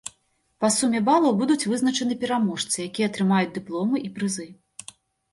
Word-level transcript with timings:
Па 0.63 0.69
суме 0.75 0.99
балаў 1.09 1.33
будуць 1.41 1.67
вызначаны 1.71 2.15
пераможцы, 2.23 2.75
якія 2.87 3.09
атрымаюць 3.11 3.53
дыпломы 3.59 4.01
і 4.07 4.11
прызы. 4.17 4.47